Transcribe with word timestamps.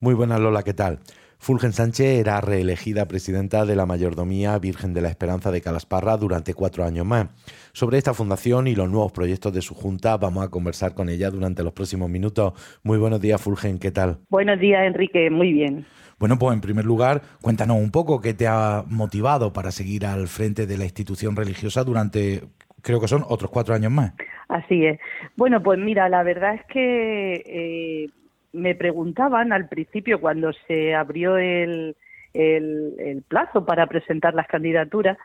Muy 0.00 0.14
buenas, 0.14 0.38
Lola, 0.38 0.62
¿qué 0.62 0.74
tal? 0.74 1.00
Fulgen 1.38 1.72
Sánchez 1.72 2.20
era 2.20 2.40
reelegida 2.40 3.08
presidenta 3.08 3.66
de 3.66 3.74
la 3.74 3.84
Mayordomía 3.84 4.56
Virgen 4.60 4.94
de 4.94 5.00
la 5.00 5.08
Esperanza 5.08 5.50
de 5.50 5.60
Calasparra 5.60 6.16
durante 6.16 6.54
cuatro 6.54 6.84
años 6.84 7.04
más. 7.04 7.30
Sobre 7.72 7.98
esta 7.98 8.14
fundación 8.14 8.68
y 8.68 8.76
los 8.76 8.88
nuevos 8.88 9.10
proyectos 9.10 9.52
de 9.52 9.60
su 9.60 9.74
junta 9.74 10.16
vamos 10.16 10.44
a 10.44 10.50
conversar 10.50 10.94
con 10.94 11.08
ella 11.08 11.32
durante 11.32 11.64
los 11.64 11.72
próximos 11.72 12.08
minutos. 12.08 12.52
Muy 12.84 12.96
buenos 12.96 13.20
días, 13.20 13.42
Fulgen, 13.42 13.80
¿qué 13.80 13.90
tal? 13.90 14.18
Buenos 14.28 14.60
días, 14.60 14.86
Enrique, 14.86 15.30
muy 15.30 15.52
bien. 15.52 15.84
Bueno, 16.20 16.38
pues 16.38 16.54
en 16.54 16.60
primer 16.60 16.84
lugar, 16.84 17.20
cuéntanos 17.42 17.78
un 17.78 17.90
poco 17.90 18.20
qué 18.20 18.34
te 18.34 18.46
ha 18.46 18.84
motivado 18.86 19.52
para 19.52 19.72
seguir 19.72 20.06
al 20.06 20.28
frente 20.28 20.68
de 20.68 20.78
la 20.78 20.84
institución 20.84 21.34
religiosa 21.34 21.82
durante, 21.82 22.44
creo 22.82 23.00
que 23.00 23.08
son 23.08 23.24
otros 23.28 23.50
cuatro 23.50 23.74
años 23.74 23.90
más. 23.90 24.12
Así 24.48 24.86
es. 24.86 25.00
Bueno, 25.36 25.60
pues 25.60 25.76
mira, 25.80 26.08
la 26.08 26.22
verdad 26.22 26.54
es 26.54 26.62
que 26.72 27.42
eh, 27.44 28.10
me 28.52 28.74
preguntaban 28.74 29.52
al 29.52 29.68
principio 29.68 30.20
cuando 30.20 30.52
se 30.66 30.94
abrió 30.94 31.36
el, 31.36 31.96
el, 32.34 33.22
plazo 33.28 33.64
para 33.64 33.86
presentar 33.86 34.34
las 34.34 34.46
candidaturas 34.46 35.18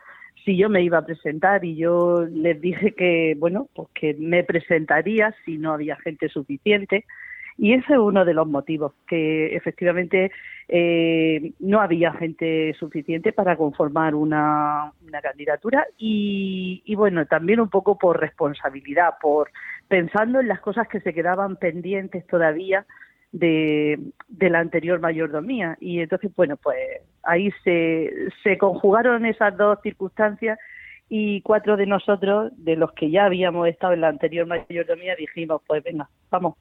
si 0.44 0.56
yo 0.56 0.68
me 0.68 0.82
iba 0.82 0.98
a 0.98 1.06
presentar 1.06 1.64
y 1.64 1.76
yo 1.76 2.26
les 2.30 2.60
dije 2.60 2.92
que 2.92 3.34
bueno 3.38 3.68
pues 3.74 3.88
que 3.94 4.14
me 4.14 4.44
presentaría 4.44 5.34
si 5.44 5.58
no 5.58 5.72
había 5.72 5.96
gente 5.96 6.28
suficiente. 6.28 7.04
Y 7.56 7.72
ese 7.72 7.92
es 7.92 7.98
uno 8.00 8.24
de 8.24 8.34
los 8.34 8.48
motivos 8.48 8.94
que 9.06 9.54
efectivamente 9.54 10.32
eh, 10.66 11.52
no 11.60 11.80
había 11.80 12.12
gente 12.12 12.74
suficiente 12.80 13.32
para 13.32 13.56
conformar 13.56 14.16
una, 14.16 14.92
una 15.06 15.20
candidatura. 15.22 15.86
Y, 15.96 16.82
y 16.84 16.94
bueno 16.96 17.26
también 17.26 17.60
un 17.60 17.70
poco 17.70 17.96
por 17.96 18.20
responsabilidad 18.20 19.14
por 19.20 19.52
pensando 19.86 20.40
en 20.40 20.48
las 20.48 20.60
cosas 20.60 20.88
que 20.88 21.00
se 21.00 21.14
quedaban 21.14 21.56
pendientes 21.56 22.26
todavía 22.26 22.84
de, 23.34 23.98
de, 24.28 24.50
la 24.50 24.60
anterior 24.60 25.00
mayordomía. 25.00 25.76
Y 25.80 26.00
entonces, 26.00 26.30
bueno, 26.36 26.56
pues 26.56 26.78
ahí 27.24 27.50
se, 27.64 28.10
se 28.44 28.56
conjugaron 28.56 29.26
esas 29.26 29.56
dos 29.56 29.78
circunstancias 29.82 30.58
y 31.08 31.40
cuatro 31.42 31.76
de 31.76 31.86
nosotros, 31.86 32.52
de 32.56 32.76
los 32.76 32.92
que 32.92 33.10
ya 33.10 33.26
habíamos 33.26 33.66
estado 33.68 33.92
en 33.92 34.02
la 34.02 34.08
anterior 34.08 34.46
mayordomía, 34.46 35.16
dijimos, 35.16 35.60
pues 35.66 35.82
venga, 35.82 36.08
vamos. 36.30 36.54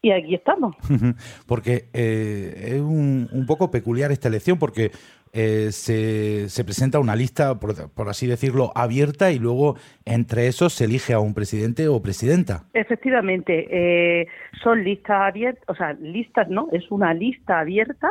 Y 0.00 0.12
aquí 0.12 0.34
estamos. 0.34 0.76
porque 1.46 1.88
eh, 1.92 2.74
es 2.74 2.80
un, 2.80 3.28
un 3.32 3.46
poco 3.46 3.70
peculiar 3.70 4.12
esta 4.12 4.28
elección, 4.28 4.58
porque 4.58 4.92
eh, 5.34 5.72
se, 5.72 6.50
se, 6.50 6.62
presenta 6.62 6.98
una 6.98 7.16
lista, 7.16 7.58
por, 7.58 8.08
así 8.08 8.26
decirlo, 8.26 8.70
abierta 8.74 9.32
y 9.32 9.38
luego 9.38 9.76
entre 10.04 10.46
esos 10.46 10.74
se 10.74 10.84
elige 10.84 11.14
a 11.14 11.20
un 11.20 11.32
presidente 11.32 11.88
o 11.88 12.02
presidenta. 12.02 12.64
Efectivamente, 12.74 13.66
eh, 13.70 14.26
son 14.62 14.84
listas 14.84 15.22
abiertas, 15.22 15.64
o 15.68 15.74
sea, 15.74 15.94
listas 15.94 16.50
no, 16.50 16.68
es 16.72 16.90
una 16.90 17.14
lista 17.14 17.60
abierta 17.60 18.10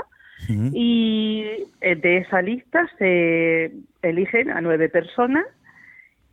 y 0.73 1.45
eh, 1.81 1.95
de 1.95 2.17
esa 2.17 2.41
lista 2.41 2.89
se 2.97 3.71
eligen 4.01 4.49
a 4.49 4.59
nueve 4.59 4.89
personas 4.89 5.45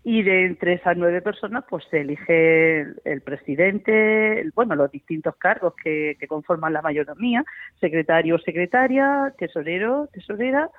y 0.05 0.23
de 0.23 0.47
entre 0.47 0.75
esas 0.75 0.97
nueve 0.97 1.21
personas 1.21 1.65
pues 1.69 1.85
se 1.91 2.01
elige 2.01 2.81
el, 3.05 3.21
presidente, 3.23 4.49
bueno, 4.55 4.75
los 4.75 4.91
distintos 4.91 5.37
cargos 5.37 5.75
que, 5.83 6.17
conforman 6.29 6.73
la 6.73 6.83
mayoría, 6.83 7.45
secretario 7.81 8.37
o 8.37 8.39
secretaria, 8.39 9.33
tesorero, 9.39 10.09
tesorera, 10.13 10.71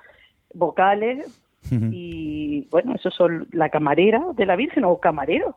vocales 0.54 1.42
y 1.70 2.66
bueno, 2.70 2.94
esos 2.94 3.14
son 3.14 3.46
la 3.52 3.68
camarera 3.68 4.20
de 4.34 4.46
la 4.46 4.56
Virgen 4.56 4.84
o 4.84 4.98
camarero. 4.98 5.56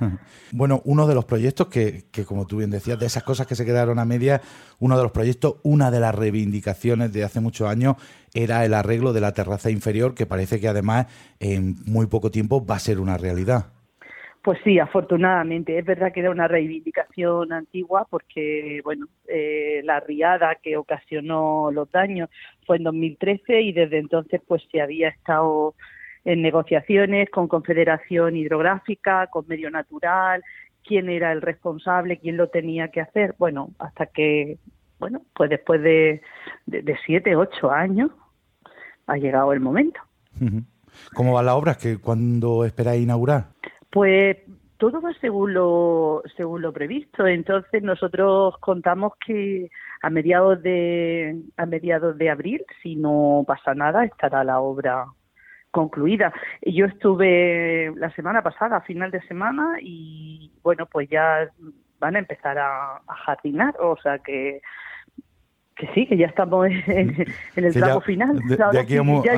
Bueno, 0.52 0.82
uno 0.84 1.06
de 1.06 1.14
los 1.14 1.24
proyectos 1.24 1.68
que, 1.68 2.04
que, 2.10 2.24
como 2.24 2.46
tú 2.46 2.58
bien 2.58 2.70
decías, 2.70 2.98
de 2.98 3.06
esas 3.06 3.22
cosas 3.22 3.46
que 3.46 3.54
se 3.54 3.64
quedaron 3.64 3.98
a 4.00 4.04
media, 4.04 4.40
uno 4.80 4.96
de 4.96 5.02
los 5.04 5.12
proyectos, 5.12 5.56
una 5.62 5.90
de 5.90 6.00
las 6.00 6.14
reivindicaciones 6.14 7.12
de 7.12 7.22
hace 7.22 7.40
muchos 7.40 7.68
años 7.68 7.96
era 8.34 8.64
el 8.64 8.74
arreglo 8.74 9.12
de 9.12 9.20
la 9.20 9.32
terraza 9.32 9.70
inferior, 9.70 10.14
que 10.14 10.26
parece 10.26 10.60
que 10.60 10.68
además 10.68 11.06
en 11.38 11.76
muy 11.86 12.06
poco 12.06 12.30
tiempo 12.30 12.64
va 12.64 12.76
a 12.76 12.80
ser 12.80 12.98
una 12.98 13.16
realidad. 13.16 13.66
Pues 14.42 14.58
sí, 14.64 14.78
afortunadamente. 14.78 15.78
Es 15.78 15.84
verdad 15.84 16.12
que 16.12 16.20
era 16.20 16.30
una 16.30 16.48
reivindicación 16.48 17.52
antigua 17.52 18.06
porque, 18.08 18.80
bueno, 18.82 19.06
eh, 19.28 19.82
la 19.84 20.00
riada 20.00 20.56
que 20.62 20.78
ocasionó 20.78 21.70
los 21.70 21.90
daños 21.90 22.30
fue 22.66 22.78
en 22.78 22.84
2013 22.84 23.60
y 23.60 23.72
desde 23.72 23.98
entonces 23.98 24.40
pues 24.46 24.62
se 24.72 24.80
había 24.80 25.08
estado 25.08 25.74
en 26.24 26.42
negociaciones 26.42 27.30
con 27.30 27.48
Confederación 27.48 28.36
Hidrográfica, 28.36 29.28
con 29.28 29.46
Medio 29.48 29.70
Natural, 29.70 30.42
quién 30.84 31.08
era 31.08 31.32
el 31.32 31.42
responsable, 31.42 32.18
quién 32.18 32.36
lo 32.36 32.48
tenía 32.48 32.88
que 32.88 33.00
hacer. 33.00 33.34
Bueno, 33.38 33.70
hasta 33.78 34.06
que, 34.06 34.58
bueno, 34.98 35.22
pues 35.34 35.50
después 35.50 35.82
de, 35.82 36.20
de, 36.66 36.96
siete, 37.06 37.36
ocho 37.36 37.70
años 37.70 38.10
ha 39.06 39.16
llegado 39.16 39.52
el 39.52 39.60
momento. 39.60 40.00
¿Cómo 41.14 41.34
va 41.34 41.42
la 41.42 41.54
obra? 41.54 41.74
¿Que 41.74 41.98
¿Cuándo 41.98 42.64
esperáis 42.64 43.02
inaugurar? 43.02 43.48
Pues 43.90 44.36
todo 44.78 45.00
va 45.00 45.12
según 45.20 45.54
lo, 45.54 46.22
según 46.36 46.62
lo 46.62 46.72
previsto. 46.72 47.26
Entonces 47.26 47.82
nosotros 47.82 48.56
contamos 48.60 49.12
que 49.24 49.70
a 50.02 50.10
mediados 50.10 50.62
de 50.62 51.36
a 51.56 51.66
mediados 51.66 52.16
de 52.16 52.30
abril, 52.30 52.64
si 52.82 52.96
no 52.96 53.44
pasa 53.46 53.74
nada, 53.74 54.04
estará 54.04 54.42
la 54.44 54.60
obra 54.60 55.06
concluida. 55.70 56.32
Yo 56.62 56.86
estuve 56.86 57.92
la 57.96 58.10
semana 58.14 58.42
pasada, 58.42 58.80
final 58.82 59.10
de 59.10 59.20
semana, 59.22 59.78
y 59.80 60.50
bueno, 60.62 60.86
pues 60.86 61.08
ya 61.08 61.48
van 61.98 62.16
a 62.16 62.18
empezar 62.18 62.58
a, 62.58 62.96
a 62.96 63.14
jardinar, 63.26 63.74
o 63.78 63.96
sea 64.02 64.18
que 64.18 64.60
que 65.80 65.88
sí, 65.94 66.06
que 66.06 66.16
ya 66.16 66.26
estamos 66.26 66.66
en, 66.86 67.26
el 67.56 67.72
tramo 67.72 68.00
final. 68.02 68.38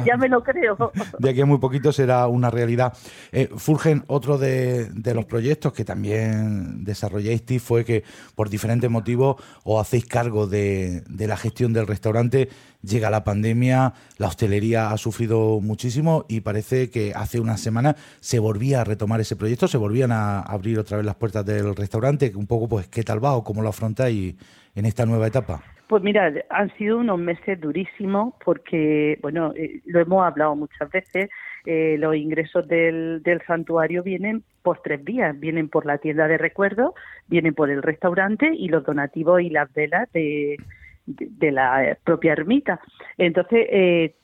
ya, 0.04 0.16
me 0.16 0.28
lo 0.28 0.42
creo. 0.42 0.90
De 1.18 1.30
aquí 1.30 1.40
a 1.40 1.46
muy 1.46 1.58
poquito 1.58 1.92
será 1.92 2.26
una 2.26 2.50
realidad. 2.50 2.92
Eh, 3.30 3.48
Fulgen, 3.56 4.02
otro 4.08 4.38
de, 4.38 4.90
los 5.14 5.24
proyectos 5.24 5.72
que 5.72 5.84
también 5.84 6.84
desarrolláis 6.84 7.42
fue 7.62 7.84
que 7.84 8.02
por 8.34 8.50
diferentes 8.50 8.90
motivos 8.90 9.36
os 9.62 9.80
hacéis 9.80 10.06
cargo 10.06 10.46
de, 10.46 11.02
la 11.08 11.36
gestión 11.36 11.72
del 11.72 11.86
restaurante. 11.86 12.48
Llega 12.82 13.10
la 13.10 13.22
pandemia, 13.22 13.94
la 14.18 14.26
hostelería 14.26 14.90
ha 14.90 14.98
sufrido 14.98 15.60
muchísimo 15.60 16.24
y 16.28 16.40
parece 16.40 16.90
que 16.90 17.12
hace 17.14 17.38
una 17.38 17.56
semana 17.56 17.94
se 18.18 18.40
volvía 18.40 18.80
a 18.80 18.84
retomar 18.84 19.20
ese 19.20 19.36
proyecto, 19.36 19.68
se 19.68 19.78
volvían 19.78 20.10
a 20.10 20.40
abrir 20.40 20.80
otra 20.80 20.96
vez 20.96 21.06
las 21.06 21.14
puertas 21.14 21.46
del 21.46 21.76
restaurante. 21.76 22.32
Un 22.34 22.48
poco, 22.48 22.68
pues, 22.68 22.88
¿qué 22.88 23.04
tal 23.04 23.24
va 23.24 23.34
o 23.34 23.44
cómo 23.44 23.62
lo 23.62 23.68
afrontáis 23.68 24.34
en 24.74 24.86
esta 24.86 25.06
nueva 25.06 25.28
etapa? 25.28 25.62
Pues 25.92 26.02
mira, 26.02 26.32
han 26.48 26.74
sido 26.78 26.96
unos 26.96 27.18
meses 27.18 27.60
durísimos 27.60 28.32
porque, 28.42 29.18
bueno, 29.20 29.52
eh, 29.54 29.82
lo 29.84 30.00
hemos 30.00 30.24
hablado 30.24 30.56
muchas 30.56 30.90
veces, 30.90 31.28
eh, 31.66 31.96
los 31.98 32.16
ingresos 32.16 32.66
del, 32.66 33.22
del 33.22 33.42
santuario 33.42 34.02
vienen 34.02 34.42
por 34.62 34.80
tres 34.80 35.04
vías, 35.04 35.38
vienen 35.38 35.68
por 35.68 35.84
la 35.84 35.98
tienda 35.98 36.28
de 36.28 36.38
recuerdos, 36.38 36.94
vienen 37.26 37.52
por 37.52 37.68
el 37.68 37.82
restaurante 37.82 38.50
y 38.54 38.68
los 38.68 38.86
donativos 38.86 39.42
y 39.42 39.50
las 39.50 39.70
velas 39.74 40.10
de, 40.12 40.56
de, 41.04 41.52
la 41.52 41.98
propia 42.04 42.32
ermita. 42.32 42.80
Entonces, 43.18 43.66
eh, 43.70 44.14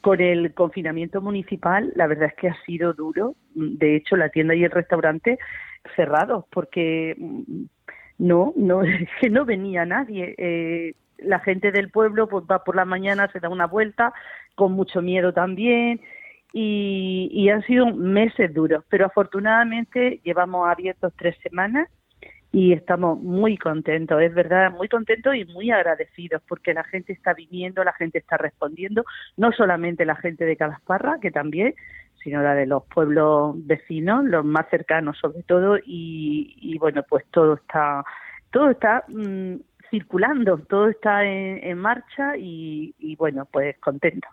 con 0.00 0.22
el 0.22 0.54
confinamiento 0.54 1.20
municipal, 1.20 1.92
la 1.96 2.06
verdad 2.06 2.28
es 2.28 2.34
que 2.36 2.48
ha 2.48 2.56
sido 2.64 2.94
duro. 2.94 3.34
De 3.54 3.94
hecho, 3.94 4.16
la 4.16 4.30
tienda 4.30 4.54
y 4.54 4.64
el 4.64 4.70
restaurante 4.70 5.38
cerrados 5.94 6.46
porque 6.50 7.14
mm, 7.18 7.64
no, 8.20 8.54
no, 8.56 8.80
que 9.20 9.28
no 9.28 9.44
venía 9.44 9.84
nadie. 9.84 10.34
Eh, 10.38 10.94
la 11.22 11.40
gente 11.40 11.72
del 11.72 11.90
pueblo 11.90 12.28
pues 12.28 12.44
va 12.50 12.64
por 12.64 12.76
la 12.76 12.84
mañana, 12.84 13.30
se 13.32 13.40
da 13.40 13.48
una 13.48 13.66
vuelta, 13.66 14.12
con 14.54 14.72
mucho 14.72 15.02
miedo 15.02 15.32
también, 15.32 16.00
y, 16.52 17.48
han 17.48 17.62
sido 17.62 17.86
meses 17.94 18.52
duros, 18.52 18.84
pero 18.88 19.06
afortunadamente 19.06 20.20
llevamos 20.24 20.68
abiertos 20.68 21.12
tres 21.16 21.36
semanas 21.42 21.88
y 22.52 22.72
estamos 22.72 23.20
muy 23.20 23.56
contentos, 23.56 24.20
es 24.20 24.34
verdad, 24.34 24.72
muy 24.72 24.88
contentos 24.88 25.36
y 25.36 25.44
muy 25.44 25.70
agradecidos 25.70 26.42
porque 26.48 26.74
la 26.74 26.82
gente 26.82 27.12
está 27.12 27.32
viniendo, 27.34 27.84
la 27.84 27.92
gente 27.92 28.18
está 28.18 28.36
respondiendo, 28.36 29.04
no 29.36 29.52
solamente 29.52 30.04
la 30.04 30.16
gente 30.16 30.44
de 30.44 30.56
Calasparra, 30.56 31.18
que 31.20 31.30
también, 31.30 31.74
sino 32.22 32.42
la 32.42 32.54
de 32.54 32.66
los 32.66 32.84
pueblos 32.86 33.54
vecinos, 33.66 34.24
los 34.24 34.44
más 34.44 34.68
cercanos 34.68 35.16
sobre 35.18 35.42
todo, 35.44 35.78
y, 35.84 36.76
bueno, 36.78 37.04
pues 37.08 37.24
todo 37.30 37.54
está, 37.54 38.04
todo 38.50 38.70
está 38.70 39.04
mm, 39.08 39.54
circulando, 39.90 40.58
todo 40.58 40.88
está 40.88 41.24
en, 41.24 41.78
marcha 41.78 42.36
y, 42.36 43.16
bueno, 43.16 43.46
pues 43.50 43.76
contento. 43.78 44.28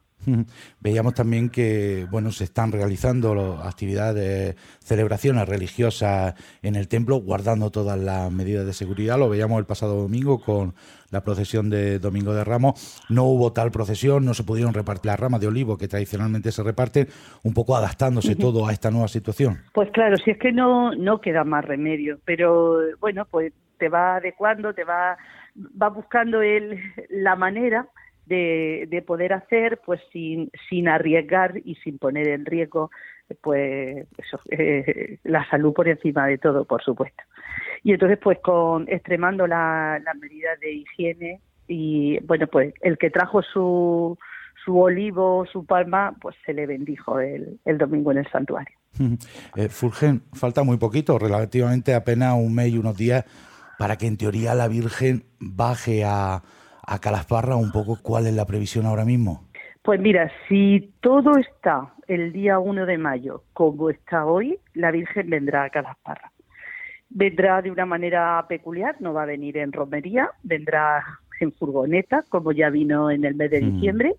Veíamos 0.81 1.13
también 1.13 1.49
que 1.49 2.05
bueno 2.09 2.31
se 2.31 2.43
están 2.43 2.71
realizando 2.71 3.61
actividades, 3.63 4.55
celebraciones 4.79 5.47
religiosas 5.47 6.33
en 6.61 6.75
el 6.75 6.87
templo, 6.87 7.17
guardando 7.17 7.69
todas 7.69 7.97
las 7.97 8.31
medidas 8.31 8.65
de 8.65 8.73
seguridad. 8.73 9.17
Lo 9.17 9.29
veíamos 9.29 9.59
el 9.59 9.65
pasado 9.65 10.01
domingo 10.01 10.41
con 10.41 10.73
la 11.11 11.23
procesión 11.23 11.69
de 11.69 11.99
Domingo 11.99 12.33
de 12.33 12.43
Ramos. 12.43 13.01
No 13.09 13.23
hubo 13.25 13.53
tal 13.53 13.71
procesión, 13.71 14.25
no 14.25 14.33
se 14.33 14.43
pudieron 14.43 14.73
repartir 14.73 15.05
las 15.05 15.19
ramas 15.19 15.39
de 15.39 15.47
olivo 15.47 15.77
que 15.77 15.87
tradicionalmente 15.87 16.51
se 16.51 16.63
reparten, 16.63 17.07
un 17.43 17.53
poco 17.53 17.77
adaptándose 17.77 18.35
todo 18.35 18.67
a 18.67 18.73
esta 18.73 18.91
nueva 18.91 19.07
situación. 19.07 19.59
Pues 19.73 19.89
claro, 19.91 20.17
si 20.17 20.31
es 20.31 20.39
que 20.39 20.51
no, 20.51 20.93
no 20.95 21.21
queda 21.21 21.45
más 21.45 21.63
remedio, 21.63 22.19
pero 22.25 22.79
bueno, 22.99 23.25
pues 23.29 23.53
te 23.77 23.89
va 23.89 24.15
adecuando, 24.15 24.73
te 24.73 24.83
va 24.83 25.17
va 25.81 25.89
buscando 25.89 26.41
el, 26.41 26.79
la 27.09 27.35
manera 27.35 27.87
de, 28.25 28.87
de, 28.89 29.01
poder 29.01 29.33
hacer 29.33 29.79
pues 29.85 30.01
sin, 30.11 30.51
sin 30.69 30.87
arriesgar 30.87 31.53
y 31.63 31.75
sin 31.75 31.97
poner 31.97 32.27
en 32.27 32.45
riesgo 32.45 32.91
pues 33.41 34.07
eh, 34.51 35.19
la 35.23 35.49
salud 35.49 35.73
por 35.73 35.87
encima 35.87 36.27
de 36.27 36.37
todo, 36.37 36.65
por 36.65 36.83
supuesto. 36.83 37.23
Y 37.83 37.93
entonces 37.93 38.17
pues 38.21 38.39
con 38.39 38.87
extremando 38.89 39.47
las 39.47 40.01
medidas 40.19 40.59
de 40.59 40.73
higiene 40.73 41.41
y 41.67 42.19
bueno 42.19 42.47
pues 42.47 42.73
el 42.81 42.97
que 42.97 43.09
trajo 43.09 43.41
su 43.41 44.17
su 44.67 44.77
olivo, 44.77 45.45
su 45.49 45.65
palma, 45.65 46.13
pues 46.19 46.35
se 46.45 46.53
le 46.53 46.65
bendijo 46.65 47.21
el, 47.21 47.57
el 47.63 47.77
domingo 47.77 48.11
en 48.11 48.17
el 48.19 48.29
santuario. 48.29 48.75
Eh, 49.55 49.69
Fulgen, 49.69 50.23
falta 50.33 50.63
muy 50.63 50.77
poquito, 50.77 51.17
relativamente 51.17 51.95
apenas 51.95 52.35
un 52.35 52.53
mes 52.53 52.69
y 52.69 52.77
unos 52.77 52.97
días 52.97 53.25
para 53.77 53.97
que 53.97 54.07
en 54.07 54.17
teoría 54.17 54.55
la 54.55 54.67
Virgen 54.67 55.23
baje 55.39 56.03
a, 56.03 56.41
a 56.85 56.99
Calasparra 56.99 57.55
un 57.55 57.71
poco. 57.71 57.97
¿Cuál 58.01 58.27
es 58.27 58.33
la 58.33 58.45
previsión 58.45 58.85
ahora 58.85 59.05
mismo? 59.05 59.47
Pues 59.83 59.99
mira, 59.99 60.31
si 60.49 60.93
todo 60.99 61.37
está 61.37 61.93
el 62.07 62.33
día 62.33 62.59
1 62.59 62.85
de 62.85 62.97
mayo 62.97 63.43
como 63.53 63.89
está 63.89 64.25
hoy, 64.25 64.57
la 64.73 64.91
Virgen 64.91 65.29
vendrá 65.29 65.63
a 65.63 65.69
Calasparra. 65.69 66.31
Vendrá 67.09 67.61
de 67.61 67.71
una 67.71 67.85
manera 67.85 68.45
peculiar, 68.49 68.97
no 68.99 69.13
va 69.13 69.23
a 69.23 69.27
venir 69.27 69.57
en 69.57 69.71
romería, 69.71 70.29
vendrá 70.43 71.03
en 71.39 71.53
furgoneta, 71.53 72.23
como 72.27 72.51
ya 72.51 72.69
vino 72.69 73.09
en 73.11 73.23
el 73.23 73.35
mes 73.35 73.49
de 73.51 73.61
diciembre. 73.61 74.15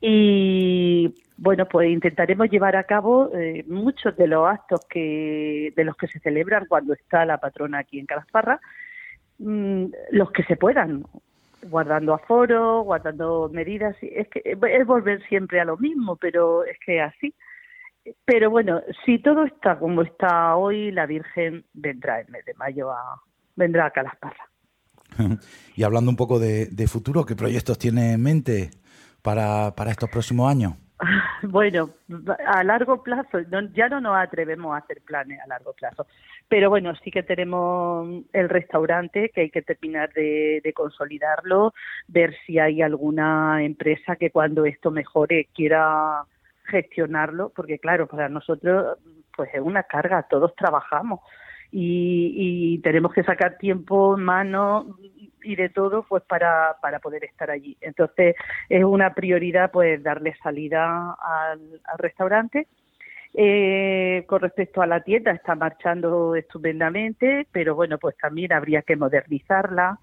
Y 0.00 1.14
bueno, 1.36 1.66
pues 1.66 1.90
intentaremos 1.90 2.50
llevar 2.50 2.76
a 2.76 2.84
cabo 2.84 3.30
eh, 3.34 3.64
muchos 3.68 4.16
de 4.16 4.26
los 4.26 4.48
actos 4.48 4.80
que 4.88 5.72
de 5.76 5.84
los 5.84 5.96
que 5.96 6.08
se 6.08 6.18
celebran 6.20 6.66
cuando 6.68 6.92
está 6.92 7.24
la 7.24 7.38
patrona 7.38 7.78
aquí 7.78 7.98
en 7.98 8.06
Calasparra, 8.06 8.60
mmm, 9.38 9.86
los 10.12 10.30
que 10.32 10.42
se 10.44 10.56
puedan, 10.56 11.04
guardando 11.62 12.14
aforo, 12.14 12.82
guardando 12.82 13.50
medidas. 13.52 13.96
Es 14.02 14.28
que 14.28 14.42
es 14.44 14.86
volver 14.86 15.26
siempre 15.28 15.60
a 15.60 15.64
lo 15.64 15.76
mismo, 15.76 16.16
pero 16.16 16.64
es 16.64 16.78
que 16.84 17.00
así. 17.00 17.34
Pero 18.24 18.50
bueno, 18.50 18.80
si 19.04 19.18
todo 19.18 19.44
está 19.44 19.78
como 19.78 20.02
está 20.02 20.56
hoy, 20.56 20.90
la 20.92 21.06
Virgen 21.06 21.64
vendrá 21.74 22.20
el 22.20 22.28
mes 22.28 22.44
de 22.44 22.54
mayo 22.54 22.90
a 22.90 23.20
vendrá 23.56 23.86
a 23.86 23.90
Calasparra. 23.90 24.48
y 25.76 25.82
hablando 25.82 26.10
un 26.10 26.16
poco 26.16 26.38
de, 26.38 26.66
de 26.66 26.86
futuro, 26.86 27.26
¿qué 27.26 27.34
proyectos 27.34 27.78
tiene 27.78 28.12
en 28.12 28.22
mente? 28.22 28.70
para, 29.22 29.74
para 29.74 29.90
estos 29.90 30.08
próximos 30.08 30.50
años? 30.50 30.74
Bueno, 31.50 31.90
a 32.46 32.62
largo 32.62 33.02
plazo, 33.02 33.38
ya 33.72 33.88
no 33.88 34.02
nos 34.02 34.16
atrevemos 34.16 34.74
a 34.74 34.78
hacer 34.78 35.00
planes 35.00 35.40
a 35.40 35.46
largo 35.46 35.72
plazo, 35.72 36.06
pero 36.46 36.68
bueno, 36.68 36.94
sí 37.02 37.10
que 37.10 37.22
tenemos 37.22 38.22
el 38.34 38.50
restaurante 38.50 39.30
que 39.30 39.42
hay 39.42 39.50
que 39.50 39.62
terminar 39.62 40.12
de, 40.12 40.60
de, 40.62 40.72
consolidarlo, 40.74 41.72
ver 42.06 42.36
si 42.44 42.58
hay 42.58 42.82
alguna 42.82 43.64
empresa 43.64 44.16
que 44.16 44.30
cuando 44.30 44.66
esto 44.66 44.90
mejore 44.90 45.48
quiera 45.54 46.24
gestionarlo, 46.64 47.50
porque 47.56 47.78
claro, 47.78 48.06
para 48.06 48.28
nosotros 48.28 48.98
pues 49.34 49.48
es 49.54 49.60
una 49.60 49.84
carga, 49.84 50.26
todos 50.28 50.54
trabajamos 50.54 51.20
y, 51.70 52.34
y 52.36 52.78
tenemos 52.82 53.14
que 53.14 53.24
sacar 53.24 53.56
tiempo, 53.56 54.18
mano 54.18 54.98
y 55.42 55.56
de 55.56 55.68
todo 55.68 56.04
pues 56.08 56.22
para, 56.24 56.76
para 56.80 56.98
poder 56.98 57.24
estar 57.24 57.50
allí. 57.50 57.76
Entonces 57.80 58.36
es 58.68 58.84
una 58.84 59.14
prioridad 59.14 59.70
pues 59.70 60.02
darle 60.02 60.36
salida 60.42 61.16
al, 61.20 61.80
restaurante. 61.98 62.66
Eh, 63.34 64.24
con 64.26 64.40
respecto 64.40 64.80
a 64.80 64.86
la 64.86 65.02
tienda 65.02 65.32
está 65.32 65.54
marchando 65.54 66.34
estupendamente, 66.34 67.46
pero 67.52 67.74
bueno 67.74 67.98
pues 67.98 68.16
también 68.16 68.52
habría 68.52 68.82
que 68.82 68.96
modernizarla. 68.96 69.98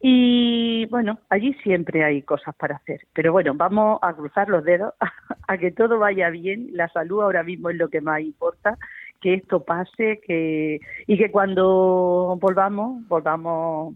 Y 0.00 0.86
bueno, 0.86 1.18
allí 1.30 1.54
siempre 1.62 2.04
hay 2.04 2.22
cosas 2.22 2.54
para 2.54 2.76
hacer. 2.76 3.06
Pero 3.14 3.32
bueno, 3.32 3.54
vamos 3.54 3.98
a 4.02 4.12
cruzar 4.14 4.48
los 4.48 4.62
dedos 4.62 4.94
a 5.48 5.58
que 5.58 5.72
todo 5.72 5.98
vaya 5.98 6.30
bien. 6.30 6.68
La 6.72 6.88
salud 6.88 7.22
ahora 7.22 7.42
mismo 7.42 7.70
es 7.70 7.76
lo 7.76 7.88
que 7.88 8.00
más 8.00 8.20
importa 8.20 8.78
que 9.20 9.34
esto 9.34 9.64
pase 9.64 10.20
que 10.26 10.80
y 11.06 11.18
que 11.18 11.30
cuando 11.30 12.36
volvamos 12.40 13.06
volvamos 13.08 13.94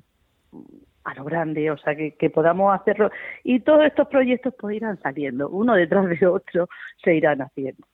a 1.05 1.15
lo 1.15 1.25
grande, 1.25 1.71
o 1.71 1.79
sea, 1.79 1.97
que, 1.97 2.15
que, 2.17 2.31
podamos 2.31 2.79
hacerlo. 2.79 3.11
Y 3.43 3.61
todos 3.61 3.85
estos 3.85 4.07
proyectos 4.09 4.55
pues 4.59 4.77
irán 4.77 4.99
saliendo, 5.03 5.49
uno 5.49 5.75
detrás 5.75 6.07
de 6.09 6.27
otro 6.27 6.69
se 7.03 7.15
irán 7.15 7.41
haciendo. 7.41 7.87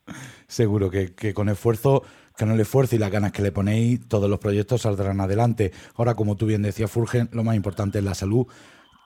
Seguro 0.46 0.90
que, 0.90 1.14
que 1.14 1.32
con 1.32 1.48
esfuerzo, 1.48 2.02
con 2.36 2.50
el 2.50 2.60
esfuerzo 2.60 2.96
y 2.96 2.98
las 2.98 3.10
ganas 3.10 3.32
que 3.32 3.42
le 3.42 3.52
ponéis, 3.52 4.08
todos 4.08 4.28
los 4.28 4.38
proyectos 4.38 4.82
saldrán 4.82 5.20
adelante. 5.20 5.70
Ahora, 5.94 6.14
como 6.14 6.36
tú 6.36 6.46
bien 6.46 6.62
decías, 6.62 6.90
Furgen, 6.90 7.28
lo 7.32 7.44
más 7.44 7.54
importante 7.54 7.98
es 7.98 8.04
la 8.04 8.14
salud, 8.14 8.46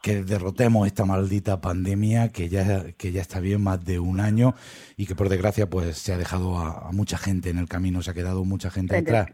que 0.03 0.23
derrotemos 0.23 0.87
esta 0.87 1.05
maldita 1.05 1.61
pandemia 1.61 2.31
que 2.31 2.49
ya, 2.49 2.93
que 2.93 3.13
ya 3.13 3.21
está 3.21 3.39
bien 3.39 3.63
más 3.63 3.85
de 3.85 3.99
un 3.99 4.19
año 4.21 4.55
y 4.97 5.05
que 5.05 5.15
por 5.15 5.29
desgracia 5.29 5.69
pues 5.69 5.99
se 5.99 6.15
ha 6.15 6.17
dejado 6.17 6.59
a, 6.59 6.89
a 6.89 6.93
mucha 6.93 7.19
gente 7.19 7.51
en 7.51 7.59
el 7.59 7.69
camino, 7.69 8.01
se 8.01 8.11
ha 8.11 8.15
quedado 8.15 8.45
mucha 8.45 8.71
gente 8.71 8.97
detrás. 8.97 9.29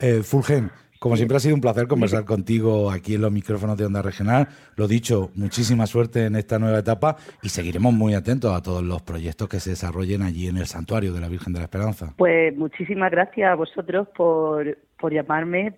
Eh, 0.00 0.22
Fulgen, 0.22 0.70
como 0.98 1.16
siempre 1.16 1.36
ha 1.36 1.40
sido 1.40 1.54
un 1.54 1.60
placer 1.60 1.86
conversar 1.86 2.24
contigo 2.26 2.90
aquí 2.90 3.14
en 3.14 3.22
los 3.22 3.32
micrófonos 3.32 3.76
de 3.76 3.86
Onda 3.86 4.02
Regional. 4.02 4.48
Lo 4.76 4.88
dicho, 4.88 5.30
muchísima 5.34 5.86
suerte 5.86 6.26
en 6.26 6.36
esta 6.36 6.58
nueva 6.58 6.78
etapa 6.78 7.16
y 7.42 7.48
seguiremos 7.48 7.92
muy 7.92 8.14
atentos 8.14 8.54
a 8.54 8.62
todos 8.62 8.82
los 8.82 9.02
proyectos 9.02 9.48
que 9.48 9.60
se 9.60 9.70
desarrollen 9.70 10.22
allí 10.22 10.48
en 10.48 10.56
el 10.56 10.66
santuario 10.66 11.12
de 11.12 11.20
la 11.20 11.28
Virgen 11.28 11.52
de 11.52 11.60
la 11.60 11.64
Esperanza. 11.64 12.14
Pues 12.16 12.56
muchísimas 12.56 13.10
gracias 13.10 13.50
a 13.50 13.54
vosotros 13.54 14.08
por, 14.16 14.78
por 14.98 15.12
llamarme 15.12 15.74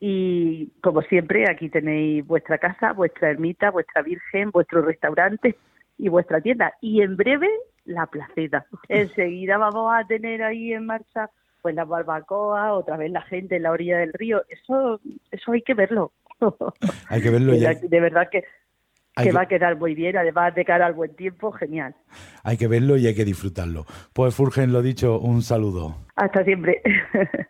y 0.00 0.70
como 0.82 1.02
siempre 1.02 1.48
aquí 1.50 1.68
tenéis 1.68 2.26
vuestra 2.26 2.58
casa, 2.58 2.92
vuestra 2.92 3.30
ermita, 3.30 3.70
vuestra 3.70 4.02
Virgen, 4.02 4.50
vuestro 4.50 4.82
restaurante 4.82 5.56
y 5.98 6.08
vuestra 6.08 6.40
tienda. 6.40 6.74
Y 6.80 7.00
en 7.00 7.16
breve 7.16 7.48
la 7.84 8.06
placeta. 8.06 8.66
Enseguida 8.88 9.58
vamos 9.58 9.92
a 9.94 10.06
tener 10.06 10.42
ahí 10.42 10.72
en 10.72 10.86
marcha 10.86 11.30
pues 11.64 11.74
las 11.74 11.88
barbacoas, 11.88 12.72
otra 12.72 12.98
vez 12.98 13.10
la 13.10 13.22
gente 13.22 13.56
en 13.56 13.62
la 13.62 13.70
orilla 13.70 13.96
del 13.96 14.12
río, 14.12 14.42
eso, 14.50 15.00
eso 15.30 15.52
hay 15.52 15.62
que 15.62 15.72
verlo. 15.72 16.12
Hay 17.08 17.22
que 17.22 17.30
verlo 17.30 17.54
ya. 17.54 17.72
De 17.72 18.00
verdad 18.00 18.28
que, 18.30 18.42
que, 19.16 19.22
que, 19.22 19.32
va 19.32 19.42
a 19.42 19.48
quedar 19.48 19.78
muy 19.78 19.94
bien, 19.94 20.14
además 20.18 20.54
de 20.54 20.62
cara 20.62 20.84
al 20.84 20.92
buen 20.92 21.16
tiempo, 21.16 21.52
genial. 21.52 21.94
Hay 22.42 22.58
que 22.58 22.68
verlo 22.68 22.98
y 22.98 23.06
hay 23.06 23.14
que 23.14 23.24
disfrutarlo. 23.24 23.86
Pues 24.12 24.34
Furgen, 24.34 24.74
lo 24.74 24.82
dicho, 24.82 25.18
un 25.18 25.40
saludo. 25.40 25.96
Hasta 26.16 26.44
siempre. 26.44 26.82